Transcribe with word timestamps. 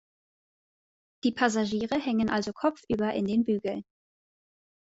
Die 1.23 1.31
Passagiere 1.31 1.93
hängen 1.93 2.31
also 2.31 2.53
kopfüber 2.53 3.13
in 3.13 3.25
den 3.27 3.43
Bügeln. 3.43 3.83